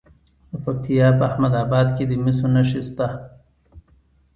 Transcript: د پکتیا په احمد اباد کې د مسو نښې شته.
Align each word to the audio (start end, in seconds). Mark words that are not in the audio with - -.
د 0.49 0.53
پکتیا 0.63 1.07
په 1.17 1.23
احمد 1.29 1.53
اباد 1.63 1.87
کې 1.95 2.03
د 2.07 2.11
مسو 2.23 2.47
نښې 2.55 2.81
شته. 2.87 3.07